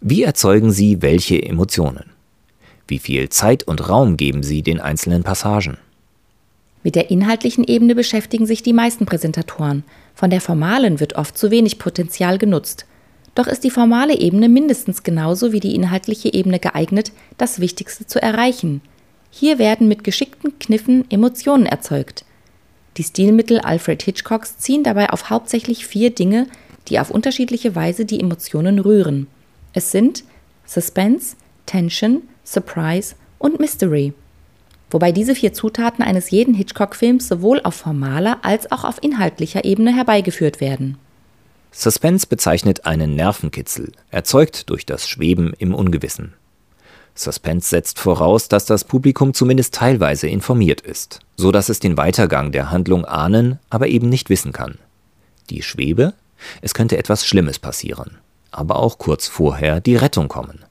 Wie 0.00 0.22
erzeugen 0.22 0.72
Sie 0.72 1.02
welche 1.02 1.42
Emotionen? 1.42 2.04
Wie 2.88 2.98
viel 2.98 3.28
Zeit 3.28 3.64
und 3.64 3.90
Raum 3.90 4.16
geben 4.16 4.42
Sie 4.42 4.62
den 4.62 4.80
einzelnen 4.80 5.22
Passagen? 5.22 5.76
Mit 6.82 6.94
der 6.94 7.10
inhaltlichen 7.10 7.64
Ebene 7.64 7.94
beschäftigen 7.94 8.46
sich 8.46 8.62
die 8.62 8.72
meisten 8.72 9.04
Präsentatoren. 9.04 9.84
Von 10.14 10.30
der 10.30 10.40
formalen 10.40 10.98
wird 10.98 11.16
oft 11.16 11.36
zu 11.36 11.50
wenig 11.50 11.78
Potenzial 11.78 12.38
genutzt. 12.38 12.86
Doch 13.36 13.46
ist 13.46 13.64
die 13.64 13.70
formale 13.70 14.18
Ebene 14.18 14.48
mindestens 14.48 15.02
genauso 15.02 15.52
wie 15.52 15.60
die 15.60 15.74
inhaltliche 15.74 16.32
Ebene 16.32 16.58
geeignet, 16.58 17.12
das 17.36 17.60
Wichtigste 17.60 18.06
zu 18.06 18.20
erreichen. 18.20 18.80
Hier 19.30 19.58
werden 19.58 19.88
mit 19.88 20.04
geschickten 20.04 20.58
Kniffen 20.58 21.04
Emotionen 21.10 21.66
erzeugt. 21.66 22.24
Die 22.96 23.04
Stilmittel 23.04 23.60
Alfred 23.60 24.02
Hitchcocks 24.02 24.56
ziehen 24.56 24.82
dabei 24.82 25.10
auf 25.10 25.28
hauptsächlich 25.28 25.86
vier 25.86 26.10
Dinge, 26.10 26.46
die 26.88 26.98
auf 26.98 27.10
unterschiedliche 27.10 27.74
Weise 27.74 28.06
die 28.06 28.20
Emotionen 28.20 28.78
rühren. 28.78 29.26
Es 29.74 29.92
sind 29.92 30.24
Suspense, 30.64 31.36
Tension, 31.66 32.22
Surprise 32.42 33.16
und 33.38 33.60
Mystery. 33.60 34.14
Wobei 34.90 35.12
diese 35.12 35.34
vier 35.34 35.52
Zutaten 35.52 36.02
eines 36.02 36.30
jeden 36.30 36.54
Hitchcock-Films 36.54 37.28
sowohl 37.28 37.60
auf 37.64 37.74
formaler 37.74 38.38
als 38.40 38.72
auch 38.72 38.84
auf 38.84 39.02
inhaltlicher 39.02 39.66
Ebene 39.66 39.94
herbeigeführt 39.94 40.62
werden. 40.62 40.96
Suspense 41.70 42.26
bezeichnet 42.26 42.86
einen 42.86 43.14
Nervenkitzel, 43.14 43.92
erzeugt 44.10 44.70
durch 44.70 44.86
das 44.86 45.08
Schweben 45.08 45.52
im 45.58 45.74
Ungewissen. 45.74 46.34
Suspense 47.14 47.68
setzt 47.68 47.98
voraus, 47.98 48.48
dass 48.48 48.66
das 48.66 48.84
Publikum 48.84 49.32
zumindest 49.34 49.74
teilweise 49.74 50.28
informiert 50.28 50.82
ist, 50.82 51.20
so 51.36 51.50
dass 51.50 51.68
es 51.68 51.80
den 51.80 51.96
Weitergang 51.96 52.52
der 52.52 52.70
Handlung 52.70 53.04
ahnen, 53.04 53.58
aber 53.70 53.88
eben 53.88 54.08
nicht 54.08 54.28
wissen 54.28 54.52
kann. 54.52 54.78
Die 55.50 55.62
Schwebe? 55.62 56.14
Es 56.60 56.74
könnte 56.74 56.98
etwas 56.98 57.26
Schlimmes 57.26 57.58
passieren, 57.58 58.18
aber 58.50 58.76
auch 58.76 58.98
kurz 58.98 59.26
vorher 59.26 59.80
die 59.80 59.96
Rettung 59.96 60.28
kommen. 60.28 60.64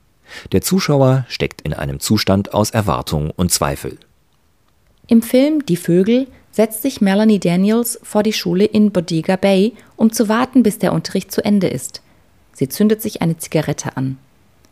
Der 0.51 0.61
Zuschauer 0.61 1.25
steckt 1.29 1.61
in 1.61 1.73
einem 1.73 1.99
Zustand 1.99 2.53
aus 2.53 2.71
Erwartung 2.71 3.31
und 3.31 3.51
Zweifel. 3.51 3.97
Im 5.07 5.21
Film 5.21 5.65
Die 5.65 5.77
Vögel 5.77 6.27
setzt 6.55 6.83
sich 6.83 7.01
Melanie 7.01 7.39
Daniels 7.39 7.99
vor 8.01 8.23
die 8.23 8.31
Schule 8.31 8.63
in 8.63 8.91
Bodega 8.91 9.35
Bay, 9.35 9.73
um 9.97 10.13
zu 10.13 10.29
warten, 10.29 10.63
bis 10.63 10.79
der 10.79 10.93
Unterricht 10.93 11.29
zu 11.29 11.43
Ende 11.43 11.67
ist. 11.67 12.01
Sie 12.53 12.69
zündet 12.69 13.01
sich 13.01 13.21
eine 13.21 13.37
Zigarette 13.37 13.97
an. 13.97 14.17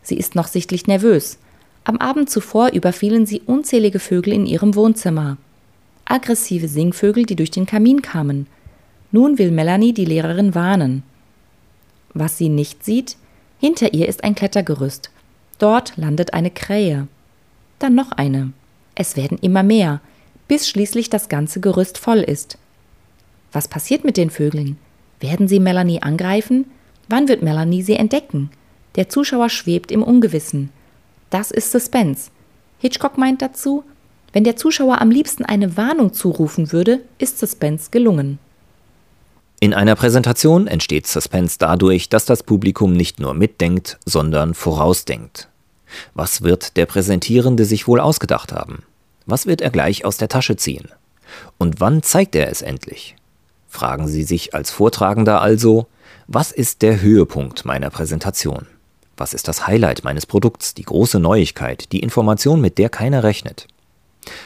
Sie 0.02 0.16
ist 0.16 0.34
noch 0.34 0.48
sichtlich 0.48 0.88
nervös. 0.88 1.40
Am 1.84 1.98
Abend 1.98 2.30
zuvor 2.30 2.70
überfielen 2.70 3.26
sie 3.26 3.42
unzählige 3.42 4.00
Vögel 4.00 4.32
in 4.32 4.46
ihrem 4.46 4.76
Wohnzimmer. 4.76 5.36
Aggressive 6.06 6.70
Singvögel, 6.70 7.26
die 7.26 7.36
durch 7.36 7.52
den 7.52 7.66
Kamin 7.66 8.02
kamen. 8.02 8.48
Nun 9.12 9.38
will 9.38 9.52
Melanie 9.52 9.94
die 9.94 10.06
Lehrerin 10.06 10.56
warnen. 10.56 11.04
Was 12.14 12.38
sie 12.38 12.48
nicht 12.48 12.86
sieht, 12.86 13.18
hinter 13.60 13.94
ihr 13.94 14.08
ist 14.08 14.24
ein 14.24 14.36
Klettergerüst. 14.36 15.12
Dort 15.60 15.98
landet 15.98 16.34
eine 16.34 16.50
Krähe. 16.50 17.10
Dann 17.80 17.94
noch 17.94 18.14
eine. 18.14 18.54
Es 18.96 19.18
werden 19.18 19.38
immer 19.42 19.64
mehr, 19.64 20.00
bis 20.54 20.70
schließlich 20.70 21.10
das 21.10 21.30
ganze 21.30 21.60
Gerüst 21.62 21.98
voll 21.98 22.20
ist. 22.20 22.60
Was 23.54 23.68
passiert 23.68 24.04
mit 24.04 24.18
den 24.18 24.30
Vögeln? 24.30 24.78
Werden 25.20 25.48
sie 25.48 25.60
Melanie 25.60 26.04
angreifen? 26.04 26.66
Wann 27.10 27.28
wird 27.28 27.42
Melanie 27.42 27.82
sie 27.82 27.96
entdecken? 27.96 28.52
Der 28.96 29.10
Zuschauer 29.10 29.50
schwebt 29.50 29.92
im 29.92 30.04
Ungewissen. 30.04 30.70
Das 31.32 31.50
ist 31.50 31.72
Suspense. 31.72 32.30
Hitchcock 32.78 33.18
meint 33.18 33.42
dazu, 33.42 33.84
wenn 34.32 34.44
der 34.44 34.56
Zuschauer 34.56 35.02
am 35.02 35.10
liebsten 35.10 35.44
eine 35.44 35.76
Warnung 35.76 36.14
zurufen 36.14 36.72
würde, 36.72 37.00
ist 37.18 37.40
Suspense 37.40 37.90
gelungen. 37.90 38.38
In 39.60 39.74
einer 39.74 39.96
Präsentation 39.96 40.68
entsteht 40.68 41.08
Suspense 41.08 41.56
dadurch, 41.58 42.10
dass 42.10 42.26
das 42.26 42.44
Publikum 42.44 42.94
nicht 42.94 43.20
nur 43.20 43.34
mitdenkt, 43.34 43.98
sondern 44.06 44.54
vorausdenkt. 44.54 45.50
Was 46.14 46.44
wird 46.44 46.78
der 46.78 46.86
Präsentierende 46.86 47.66
sich 47.66 47.88
wohl 47.88 48.00
ausgedacht 48.00 48.52
haben? 48.52 48.84
Was 49.26 49.46
wird 49.46 49.62
er 49.62 49.70
gleich 49.70 50.06
aus 50.06 50.18
der 50.18 50.28
Tasche 50.28 50.56
ziehen? 50.56 50.90
Und 51.58 51.80
wann 51.80 52.04
zeigt 52.04 52.36
er 52.36 52.50
es 52.50 52.62
endlich? 52.62 53.16
Fragen 53.68 54.08
Sie 54.08 54.24
sich 54.24 54.54
als 54.54 54.72
Vortragender 54.72 55.42
also, 55.42 55.88
was 56.28 56.52
ist 56.52 56.82
der 56.82 57.02
Höhepunkt 57.02 57.66
meiner 57.66 57.90
Präsentation? 57.90 58.68
Was 59.18 59.34
ist 59.34 59.48
das 59.48 59.68
Highlight 59.68 60.04
meines 60.04 60.26
Produkts, 60.26 60.74
die 60.74 60.84
große 60.84 61.20
Neuigkeit, 61.20 61.92
die 61.92 62.00
Information, 62.00 62.62
mit 62.62 62.78
der 62.78 62.90
keiner 62.90 63.24
rechnet? 63.24 63.68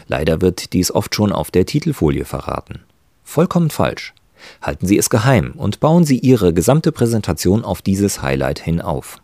Leider 0.07 0.41
wird 0.41 0.73
dies 0.73 0.91
oft 0.91 1.13
schon 1.13 1.31
auf 1.31 1.51
der 1.51 1.65
Titelfolie 1.65 2.25
verraten. 2.25 2.79
Vollkommen 3.23 3.69
falsch. 3.69 4.13
Halten 4.61 4.87
Sie 4.87 4.97
es 4.97 5.09
geheim 5.09 5.53
und 5.55 5.79
bauen 5.79 6.03
Sie 6.05 6.19
Ihre 6.19 6.53
gesamte 6.53 6.91
Präsentation 6.91 7.63
auf 7.63 7.81
dieses 7.81 8.21
Highlight 8.21 8.59
hin 8.59 8.81
auf. 8.81 9.21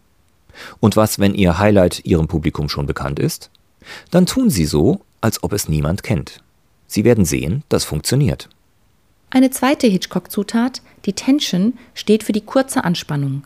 Und 0.79 0.95
was, 0.95 1.19
wenn 1.19 1.33
Ihr 1.33 1.57
Highlight 1.57 2.05
Ihrem 2.05 2.27
Publikum 2.27 2.69
schon 2.69 2.86
bekannt 2.86 3.19
ist? 3.19 3.50
Dann 4.12 4.25
tun 4.25 4.50
Sie 4.50 4.65
so, 4.65 5.01
als 5.23 5.41
ob 5.41 5.53
es 5.53 5.69
niemand 5.69 6.03
kennt. 6.03 6.43
Sie 6.85 7.05
werden 7.05 7.23
sehen, 7.23 7.63
das 7.69 7.85
funktioniert. 7.85 8.49
Eine 9.29 9.49
zweite 9.49 9.87
Hitchcock-Zutat, 9.87 10.81
die 11.05 11.13
Tension, 11.13 11.73
steht 11.93 12.23
für 12.23 12.33
die 12.33 12.41
kurze 12.41 12.83
Anspannung. 12.83 13.43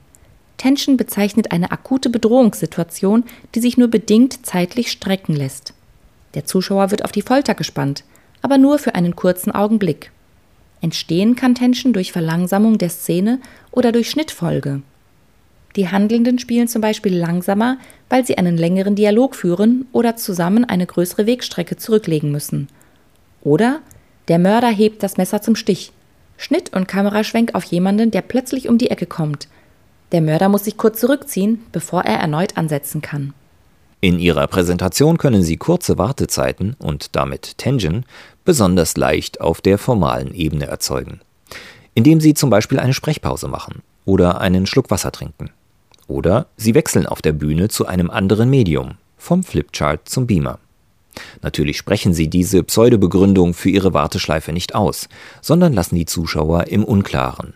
Tension 0.57 0.98
bezeichnet 0.98 1.51
eine 1.51 1.72
akute 1.72 2.10
Bedrohungssituation, 2.10 3.24
die 3.53 3.60
sich 3.60 3.77
nur 3.77 3.89
bedingt 3.89 4.46
zeitlich 4.46 4.91
strecken 4.91 5.36
lässt. 5.36 5.75
Der 6.34 6.46
Zuschauer 6.46 6.89
wird 6.89 7.05
auf 7.05 7.12
die 7.12 7.22
Folter 7.22 7.53
gespannt, 7.53 8.03
aber 8.41 8.57
nur 8.57 8.79
für 8.79 8.96
einen 8.96 9.15
kurzen 9.15 9.51
Augenblick. 9.51 10.12
Entstehen 10.81 11.36
kann 11.36 11.55
Tension 11.55 11.93
durch 11.93 12.12
Verlangsamung 12.12 12.79
der 12.79 12.89
Szene 12.89 13.39
oder 13.72 13.91
durch 13.91 14.10
Schnittfolge. 14.10 14.81
Die 15.77 15.89
Handelnden 15.89 16.39
spielen 16.39 16.67
zum 16.67 16.81
Beispiel 16.81 17.15
langsamer, 17.15 17.77
weil 18.10 18.25
sie 18.25 18.39
einen 18.39 18.57
längeren 18.57 18.96
Dialog 18.96 19.36
führen 19.36 19.86
oder 19.91 20.15
zusammen 20.15 20.65
eine 20.65 20.88
größere 20.88 21.27
Wegstrecke 21.27 21.77
zurücklegen 21.77 22.31
müssen. 22.31 22.67
Oder 23.41 23.81
der 24.27 24.39
Mörder 24.39 24.69
hebt 24.69 25.03
das 25.03 25.17
Messer 25.17 25.43
zum 25.43 25.55
Stich. 25.55 25.91
Schnitt 26.36 26.74
und 26.74 26.88
Kameraschwenk 26.88 27.53
auf 27.53 27.63
jemanden, 27.63 28.10
der 28.10 28.24
plötzlich 28.24 28.67
um 28.67 28.79
die 28.79 28.89
Ecke 28.89 29.05
kommt. 29.05 29.48
Der 30.12 30.22
Mörder 30.22 30.50
muss 30.50 30.63
sich 30.63 30.77
kurz 30.77 31.00
zurückziehen, 31.00 31.62
bevor 31.72 32.03
er 32.03 32.17
erneut 32.17 32.57
ansetzen 32.57 33.01
kann. 33.01 33.34
In 34.01 34.17
Ihrer 34.19 34.48
Präsentation 34.48 35.19
können 35.19 35.43
Sie 35.43 35.57
kurze 35.57 36.00
Wartezeiten 36.00 36.75
und 36.79 37.15
damit 37.15 37.60
Tension 37.60 38.03
besonders 38.46 38.98
leicht 38.98 39.41
auf 39.41 39.62
der 39.62 39.77
formalen 39.77 40.34
Ebene 40.34 40.65
erzeugen, 40.65 41.19
indem 41.93 42.19
Sie 42.19 42.34
zum 42.34 42.50
Beispiel 42.50 42.79
eine 42.79 42.93
Sprechpause 42.93 43.48
machen 43.48 43.84
oder 44.05 44.41
einen 44.41 44.65
Schluck 44.65 44.89
Wasser 44.89 45.12
trinken. 45.12 45.51
Oder 46.08 46.48
Sie 46.56 46.74
wechseln 46.74 47.06
auf 47.06 47.22
der 47.22 47.34
Bühne 47.34 47.68
zu 47.68 47.86
einem 47.86 48.10
anderen 48.10 48.50
Medium, 48.50 48.96
vom 49.18 49.44
Flipchart 49.44 50.08
zum 50.08 50.28
Beamer. 50.28 50.60
Natürlich 51.42 51.78
sprechen 51.78 52.14
Sie 52.14 52.30
diese 52.30 52.64
Pseudobegründung 52.64 53.54
für 53.54 53.70
Ihre 53.70 53.94
Warteschleife 53.94 54.54
nicht 54.54 54.76
aus, 54.76 55.10
sondern 55.42 55.74
lassen 55.74 55.96
die 55.96 56.06
Zuschauer 56.06 56.68
im 56.68 56.84
Unklaren. 56.84 57.54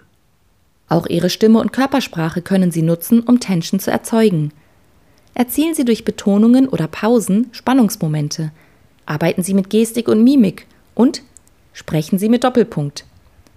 Auch 0.89 1.08
Ihre 1.08 1.29
Stimme 1.29 1.60
und 1.60 1.72
Körpersprache 1.72 2.41
können 2.41 2.72
Sie 2.72 2.81
nutzen, 2.81 3.22
um 3.22 3.39
Tension 3.39 3.79
zu 3.79 3.91
erzeugen. 3.91 4.51
Erzielen 5.34 5.74
Sie 5.74 5.86
durch 5.86 6.03
Betonungen 6.03 6.67
oder 6.67 6.88
Pausen 6.88 7.48
Spannungsmomente. 7.53 8.51
Arbeiten 9.05 9.43
Sie 9.43 9.53
mit 9.53 9.70
Gestik 9.70 10.10
und 10.10 10.24
Mimik 10.24 10.67
und 10.93 11.22
sprechen 11.72 12.20
Sie 12.20 12.27
mit 12.27 12.43
Doppelpunkt. 12.43 13.05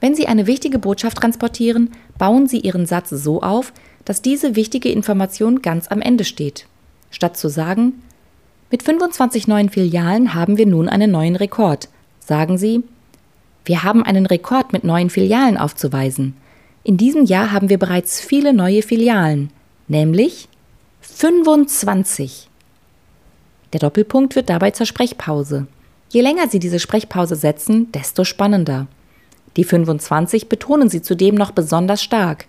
Wenn 0.01 0.15
Sie 0.15 0.29
eine 0.29 0.47
wichtige 0.47 0.79
Botschaft 0.79 1.19
transportieren, 1.19 1.91
bauen 2.19 2.47
Sie 2.47 2.61
Ihren 2.61 2.87
Satz 2.87 3.11
so 3.11 3.43
auf, 3.43 3.73
dass 4.05 4.23
diese 4.23 4.57
wichtige 4.57 4.91
Information 4.91 5.63
ganz 5.63 5.89
am 5.89 6.01
Ende 6.01 6.25
steht. 6.25 6.67
Statt 7.11 7.37
zu 7.37 7.49
sagen, 7.49 8.03
mit 8.71 8.83
25 8.83 9.47
neuen 9.47 9.71
Filialen 9.71 10.35
haben 10.35 10.59
wir 10.59 10.67
nun 10.67 10.89
einen 10.89 11.11
neuen 11.11 11.37
Rekord, 11.37 11.89
sagen 12.19 12.59
Sie, 12.59 12.83
wir 13.65 13.83
haben 13.83 14.03
einen 14.03 14.27
Rekord 14.27 14.73
mit 14.73 14.85
neuen 14.85 15.11
Filialen 15.11 15.57
aufzuweisen. 15.57 16.35
In 16.83 16.97
diesem 16.97 17.25
Jahr 17.25 17.51
haben 17.51 17.71
wir 17.71 17.79
bereits 17.79 18.21
viele 18.21 18.53
neue 18.53 18.83
Filialen, 18.83 19.51
nämlich 19.89 20.49
25. 21.01 22.49
Der 23.73 23.81
Doppelpunkt 23.81 24.37
wird 24.37 24.51
dabei 24.51 24.71
zur 24.71 24.87
Sprechpause. 24.87 25.67
Je 26.11 26.21
länger 26.21 26.49
Sie 26.49 26.59
diese 26.59 26.79
Sprechpause 26.79 27.37
setzen, 27.37 27.91
desto 27.93 28.25
spannender. 28.25 28.87
Die 29.57 29.65
25 29.65 30.49
betonen 30.49 30.89
Sie 30.89 31.01
zudem 31.01 31.35
noch 31.35 31.53
besonders 31.53 32.03
stark. 32.03 32.47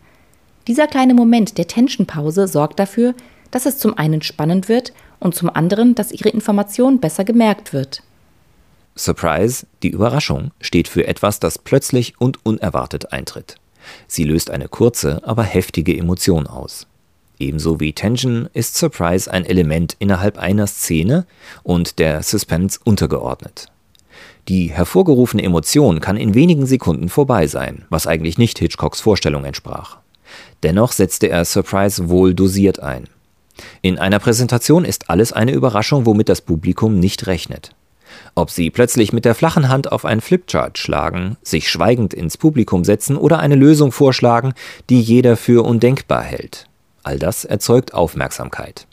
Dieser 0.67 0.88
kleine 0.88 1.13
Moment 1.13 1.57
der 1.57 1.67
Tensionpause 1.67 2.48
sorgt 2.48 2.79
dafür, 2.79 3.13
dass 3.51 3.65
es 3.65 3.77
zum 3.77 3.98
einen 3.98 4.22
spannend 4.22 4.67
wird 4.67 4.93
und 5.19 5.36
zum 5.36 5.50
anderen, 5.50 5.95
dass 5.95 6.12
Ihre 6.12 6.29
Information 6.29 7.00
besser 7.00 7.24
gemerkt 7.24 7.72
wird. 7.72 8.01
Surprise, 8.98 9.67
die 9.84 9.89
Überraschung, 9.89 10.51
steht 10.62 10.88
für 10.88 11.07
etwas, 11.07 11.39
das 11.39 11.60
plötzlich 11.60 12.13
und 12.19 12.45
unerwartet 12.45 13.12
eintritt. 13.12 13.57
Sie 14.07 14.24
löst 14.24 14.50
eine 14.50 14.67
kurze, 14.67 15.22
aber 15.25 15.43
heftige 15.43 15.95
Emotion 15.95 16.48
aus. 16.48 16.88
Ebenso 17.38 17.79
wie 17.79 17.93
Tension 17.93 18.50
ist 18.53 18.75
Surprise 18.75 19.31
ein 19.31 19.45
Element 19.45 19.95
innerhalb 20.00 20.38
einer 20.38 20.67
Szene 20.67 21.25
und 21.63 22.00
der 22.00 22.24
Suspense 22.24 22.79
untergeordnet. 22.84 23.67
Die 24.48 24.72
hervorgerufene 24.72 25.43
Emotion 25.43 26.00
kann 26.00 26.17
in 26.17 26.34
wenigen 26.34 26.65
Sekunden 26.65 27.10
vorbei 27.10 27.48
sein, 27.48 27.86
was 27.89 28.07
eigentlich 28.07 28.38
nicht 28.38 28.60
Hitchcocks 28.60 29.01
Vorstellung 29.01 29.43
entsprach. 29.43 29.98
Dennoch 30.63 30.92
setzte 30.92 31.30
er 31.30 31.46
Surprise 31.46 32.10
wohl 32.10 32.34
dosiert 32.34 32.80
ein. 32.80 33.06
In 33.82 34.00
einer 34.00 34.20
Präsentation 34.20 34.86
ist 34.86 35.10
alles 35.10 35.32
eine 35.34 35.51
Überraschung, 35.51 36.06
womit 36.06 36.30
das 36.30 36.42
Publikum 36.42 37.00
nicht 37.00 37.27
rechnet. 37.27 37.72
Ob 38.34 38.50
sie 38.50 38.70
plötzlich 38.70 39.13
mit 39.13 39.25
der 39.25 39.36
flachen 39.36 39.70
Hand 39.70 39.92
auf 39.92 40.06
ein 40.06 40.22
Flipchart 40.22 40.77
schlagen, 40.77 41.38
sich 41.42 41.70
schweigend 41.70 42.13
ins 42.13 42.38
Publikum 42.38 42.84
setzen 42.84 43.18
oder 43.18 43.39
eine 43.39 43.56
Lösung 43.56 43.92
vorschlagen, 43.92 44.54
die 44.89 45.01
jeder 45.01 45.38
für 45.38 45.65
undenkbar 45.65 46.22
hält. 46.22 46.68
All 47.04 47.20
das 47.20 47.46
erzeugt 47.46 47.94
Aufmerksamkeit. 47.94 48.88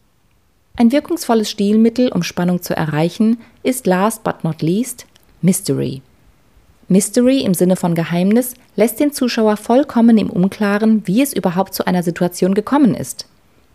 Ein 0.76 0.92
wirkungsvolles 0.92 1.50
Stilmittel, 1.50 2.10
um 2.10 2.22
Spannung 2.22 2.62
zu 2.62 2.74
erreichen, 2.74 3.38
ist 3.62 3.86
last 3.86 4.22
but 4.22 4.44
not 4.44 4.62
least 4.62 5.06
Mystery. 5.40 6.02
Mystery 6.92 7.40
im 7.40 7.54
Sinne 7.54 7.76
von 7.76 7.94
Geheimnis 7.94 8.54
lässt 8.76 9.00
den 9.00 9.12
Zuschauer 9.12 9.56
vollkommen 9.56 10.18
im 10.18 10.28
Unklaren, 10.28 11.06
wie 11.06 11.22
es 11.22 11.32
überhaupt 11.32 11.72
zu 11.72 11.86
einer 11.86 12.02
Situation 12.02 12.52
gekommen 12.52 12.94
ist. 12.94 13.26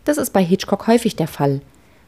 Das 0.04 0.18
ist 0.18 0.32
bei 0.32 0.42
Hitchcock 0.42 0.86
häufig 0.86 1.16
der 1.16 1.26
Fall. 1.26 1.60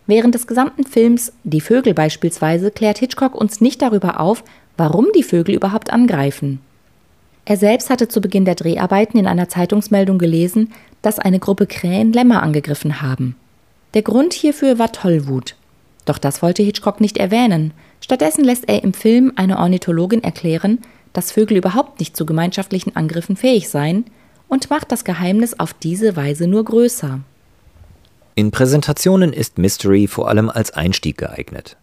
Während 0.06 0.36
des 0.36 0.46
gesamten 0.46 0.84
Films 0.84 1.32
Die 1.42 1.60
Vögel 1.60 1.94
beispielsweise 1.94 2.70
klärt 2.70 2.98
Hitchcock 2.98 3.34
uns 3.34 3.60
nicht 3.60 3.82
darüber 3.82 4.20
auf, 4.20 4.44
warum 4.76 5.08
die 5.14 5.24
Vögel 5.24 5.56
überhaupt 5.56 5.92
angreifen. 5.92 6.60
Er 7.44 7.56
selbst 7.56 7.90
hatte 7.90 8.06
zu 8.06 8.20
Beginn 8.20 8.44
der 8.44 8.54
Dreharbeiten 8.54 9.18
in 9.18 9.26
einer 9.26 9.48
Zeitungsmeldung 9.48 10.18
gelesen, 10.18 10.72
dass 11.02 11.18
eine 11.18 11.40
Gruppe 11.40 11.66
Krähen 11.66 12.12
Lämmer 12.12 12.42
angegriffen 12.42 13.02
haben. 13.02 13.34
Der 13.94 14.02
Grund 14.02 14.32
hierfür 14.32 14.78
war 14.78 14.92
Tollwut. 14.92 15.56
Doch 16.04 16.18
das 16.18 16.40
wollte 16.40 16.62
Hitchcock 16.62 17.00
nicht 17.00 17.18
erwähnen. 17.18 17.72
Stattdessen 18.00 18.44
lässt 18.44 18.68
er 18.68 18.84
im 18.84 18.92
Film 18.92 19.32
eine 19.34 19.58
Ornithologin 19.58 20.22
erklären, 20.22 20.78
dass 21.12 21.32
Vögel 21.32 21.56
überhaupt 21.56 22.00
nicht 22.00 22.16
zu 22.16 22.26
gemeinschaftlichen 22.26 22.96
Angriffen 22.96 23.36
fähig 23.36 23.68
seien 23.68 24.04
und 24.48 24.70
macht 24.70 24.92
das 24.92 25.04
Geheimnis 25.04 25.58
auf 25.58 25.72
diese 25.74 26.16
Weise 26.16 26.46
nur 26.46 26.64
größer. 26.64 27.20
In 28.34 28.50
Präsentationen 28.50 29.32
ist 29.32 29.58
Mystery 29.58 30.06
vor 30.06 30.28
allem 30.28 30.48
als 30.50 30.72
Einstieg 30.72 31.18
geeignet. 31.18 31.76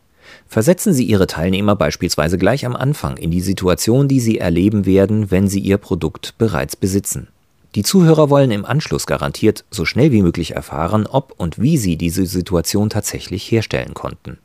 Versetzen 0.48 0.94
Sie 0.94 1.04
Ihre 1.04 1.28
Teilnehmer 1.28 1.76
beispielsweise 1.76 2.38
gleich 2.38 2.66
am 2.66 2.76
Anfang 2.76 3.18
in 3.18 3.32
die 3.32 3.42
Situation, 3.42 4.08
die 4.08 4.20
sie 4.20 4.38
erleben 4.38 4.86
werden, 4.86 5.30
wenn 5.30 5.48
sie 5.48 5.60
Ihr 5.60 5.78
Produkt 5.78 6.38
bereits 6.38 6.76
besitzen. 6.76 7.28
Die 7.76 7.84
Zuhörer 7.84 8.30
wollen 8.30 8.52
im 8.52 8.66
Anschluss 8.66 9.06
garantiert 9.08 9.66
so 9.70 9.86
schnell 9.86 10.12
wie 10.12 10.22
möglich 10.22 10.56
erfahren, 10.56 11.06
ob 11.06 11.34
und 11.38 11.60
wie 11.62 11.78
sie 11.78 11.98
diese 11.98 12.26
Situation 12.26 12.90
tatsächlich 12.90 13.52
herstellen 13.52 13.94
konnten. 13.94 14.40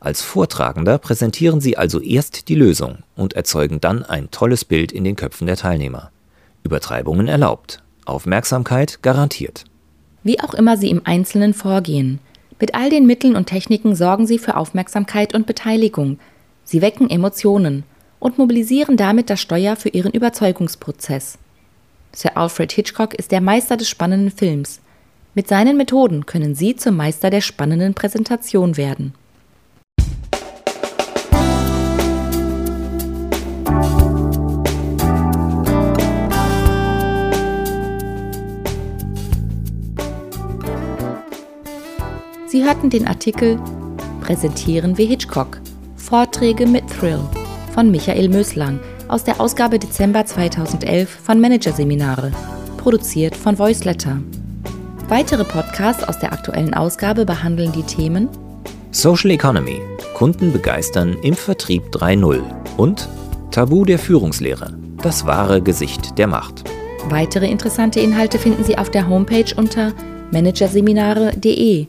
Als 0.00 0.22
Vortragender 0.22 0.98
präsentieren 0.98 1.60
Sie 1.60 1.76
also 1.76 2.00
erst 2.00 2.48
die 2.48 2.54
Lösung 2.54 2.98
und 3.16 3.34
erzeugen 3.34 3.80
dann 3.80 4.04
ein 4.04 4.30
tolles 4.30 4.64
Bild 4.64 4.92
in 4.92 5.04
den 5.04 5.16
Köpfen 5.16 5.46
der 5.46 5.56
Teilnehmer. 5.56 6.10
Übertreibungen 6.62 7.28
erlaubt, 7.28 7.82
Aufmerksamkeit 8.04 9.02
garantiert. 9.02 9.64
Wie 10.22 10.40
auch 10.40 10.54
immer 10.54 10.76
Sie 10.76 10.90
im 10.90 11.02
Einzelnen 11.04 11.54
vorgehen, 11.54 12.20
mit 12.58 12.74
all 12.74 12.88
den 12.88 13.06
Mitteln 13.06 13.36
und 13.36 13.46
Techniken 13.46 13.94
sorgen 13.94 14.26
Sie 14.26 14.38
für 14.38 14.56
Aufmerksamkeit 14.56 15.34
und 15.34 15.46
Beteiligung. 15.46 16.18
Sie 16.64 16.80
wecken 16.80 17.10
Emotionen 17.10 17.84
und 18.18 18.38
mobilisieren 18.38 18.96
damit 18.96 19.28
das 19.28 19.40
Steuer 19.40 19.76
für 19.76 19.90
Ihren 19.90 20.12
Überzeugungsprozess. 20.12 21.38
Sir 22.12 22.36
Alfred 22.36 22.72
Hitchcock 22.72 23.14
ist 23.14 23.30
der 23.30 23.42
Meister 23.42 23.76
des 23.76 23.90
spannenden 23.90 24.30
Films. 24.30 24.80
Mit 25.34 25.48
seinen 25.48 25.76
Methoden 25.76 26.24
können 26.24 26.54
Sie 26.54 26.74
zum 26.76 26.96
Meister 26.96 27.28
der 27.28 27.42
spannenden 27.42 27.92
Präsentation 27.92 28.78
werden. 28.78 29.12
Sie 42.56 42.64
hörten 42.64 42.88
den 42.88 43.06
Artikel 43.06 43.60
Präsentieren 44.22 44.96
wir 44.96 45.04
Hitchcock. 45.04 45.60
Vorträge 45.96 46.66
mit 46.66 46.84
Thrill 46.88 47.20
von 47.74 47.90
Michael 47.90 48.30
Möslang 48.30 48.80
aus 49.08 49.24
der 49.24 49.42
Ausgabe 49.42 49.78
Dezember 49.78 50.24
2011 50.24 51.06
von 51.22 51.38
Managerseminare, 51.38 52.32
produziert 52.78 53.36
von 53.36 53.58
Voiceletter. 53.58 54.22
Weitere 55.10 55.44
Podcasts 55.44 56.02
aus 56.02 56.18
der 56.18 56.32
aktuellen 56.32 56.72
Ausgabe 56.72 57.26
behandeln 57.26 57.72
die 57.72 57.82
Themen 57.82 58.30
Social 58.90 59.32
Economy, 59.32 59.78
Kunden 60.14 60.50
begeistern 60.50 61.14
im 61.22 61.34
Vertrieb 61.34 61.82
3.0 61.92 62.40
und 62.78 63.06
Tabu 63.50 63.84
der 63.84 63.98
Führungslehre, 63.98 64.72
das 65.02 65.26
wahre 65.26 65.60
Gesicht 65.60 66.16
der 66.16 66.26
Macht. 66.26 66.64
Weitere 67.10 67.50
interessante 67.50 68.00
Inhalte 68.00 68.38
finden 68.38 68.64
Sie 68.64 68.78
auf 68.78 68.90
der 68.90 69.10
Homepage 69.10 69.54
unter 69.54 69.92
managerseminare.de 70.32 71.88